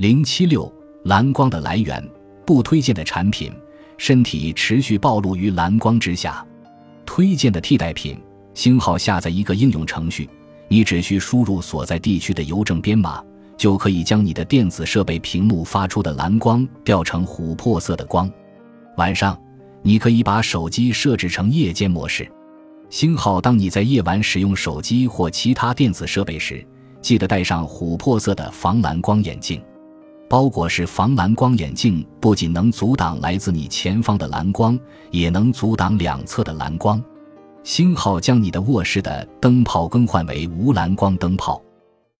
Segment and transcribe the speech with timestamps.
[0.00, 0.72] 零七六
[1.04, 2.02] 蓝光的来源，
[2.46, 3.52] 不推荐的产品，
[3.98, 6.42] 身体持续暴露于蓝光之下。
[7.04, 8.18] 推荐的替代品，
[8.54, 10.26] 星号下载一个应用程序，
[10.68, 13.22] 你只需输入所在地区的邮政编码，
[13.58, 18.26] 就可以将你的电子设备屏幕发出的蓝光调成琥珀色的光。
[18.96, 19.38] 晚上，
[19.82, 22.26] 你可以把手机设置成夜间模式。
[22.88, 26.66] 星号，当你在夜晚使用手机或其他电子设备时，
[27.02, 29.62] 记得戴上琥珀色的防蓝光眼镜。
[30.30, 34.78] 包裹式防蓝光眼镜不仅能阻挡来自你前方的蓝光，
[35.10, 37.02] 也能阻挡两侧的蓝光。
[37.64, 41.60] 星号将你的卧室的灯泡更换为无蓝光灯泡。